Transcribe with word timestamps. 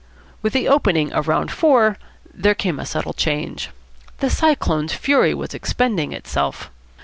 With 0.41 0.53
the 0.53 0.67
opening 0.67 1.13
of 1.13 1.27
round 1.27 1.51
four 1.51 1.99
there 2.33 2.55
came 2.55 2.79
a 2.79 2.87
subtle 2.87 3.13
change. 3.13 3.69
The 4.17 4.31
Cyclone's 4.31 4.93
fury 4.95 5.35
was 5.35 5.53
expending 5.53 6.11
itself. 6.11 6.71